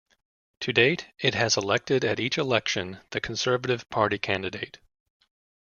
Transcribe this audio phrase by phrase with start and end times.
[0.61, 4.79] To date it has elected at each election the Conservative Party candidate.